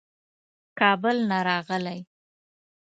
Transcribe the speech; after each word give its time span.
کابل 0.79 1.17
نه 1.29 1.37
راغلی. 1.47 1.99